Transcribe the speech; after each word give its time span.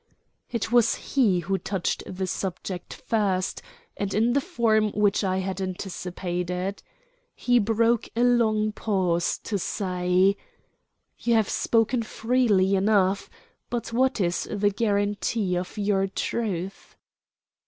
It 0.51 0.71
was 0.71 0.95
he 0.95 1.41
who 1.41 1.59
touched 1.59 2.01
the 2.07 2.25
subject 2.25 2.91
first, 2.95 3.61
and 3.95 4.15
in 4.15 4.33
the 4.33 4.41
form 4.41 4.89
which 4.93 5.23
I 5.23 5.37
had 5.37 5.61
anticipated. 5.61 6.81
He 7.35 7.59
broke 7.59 8.09
a 8.15 8.23
long 8.23 8.71
pause 8.71 9.37
to 9.43 9.59
say: 9.59 10.37
"You 11.19 11.35
have 11.35 11.49
spoken 11.49 12.01
freely 12.01 12.73
enough, 12.73 13.29
but 13.69 13.93
what 13.93 14.19
is 14.19 14.47
the 14.51 14.71
guarantee 14.71 15.55
of 15.55 15.77
your 15.77 16.07
truth?" 16.07 16.95